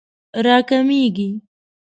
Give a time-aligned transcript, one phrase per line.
[0.45, 1.29] راکمېږي